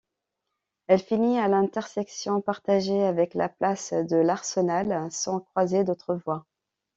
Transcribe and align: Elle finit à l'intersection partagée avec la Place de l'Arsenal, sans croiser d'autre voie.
Elle 0.87 0.99
finit 0.99 1.37
à 1.37 1.47
l'intersection 1.47 2.41
partagée 2.41 3.03
avec 3.03 3.35
la 3.35 3.49
Place 3.49 3.93
de 3.93 4.15
l'Arsenal, 4.17 5.11
sans 5.11 5.41
croiser 5.41 5.83
d'autre 5.83 6.15
voie. 6.15 6.47